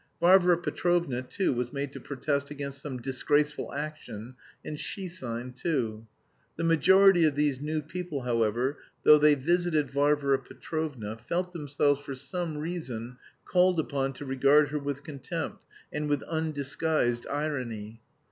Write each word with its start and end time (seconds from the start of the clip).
Varvara 0.19 0.57
Petrovna 0.57 1.21
too 1.21 1.53
was 1.53 1.71
made 1.71 1.93
to 1.93 1.99
protest 1.99 2.49
against 2.49 2.81
some 2.81 2.99
"disgraceful 2.99 3.71
action" 3.71 4.33
and 4.65 4.79
she 4.79 5.07
signed 5.07 5.55
too. 5.55 6.07
The 6.57 6.63
majority 6.63 7.23
of 7.25 7.35
these 7.35 7.61
new 7.61 7.83
people, 7.83 8.21
however, 8.21 8.79
though 9.03 9.19
they 9.19 9.35
visited 9.35 9.91
Varvara 9.91 10.39
Petrovna, 10.39 11.17
felt 11.17 11.53
themselves 11.53 12.01
for 12.01 12.15
some 12.15 12.57
reason 12.57 13.17
called 13.45 13.79
upon 13.79 14.13
to 14.13 14.25
regard 14.25 14.69
her 14.69 14.79
with 14.79 15.03
contempt, 15.03 15.67
and 15.93 16.09
with 16.09 16.23
undisguised 16.23 17.27
irony. 17.29 18.01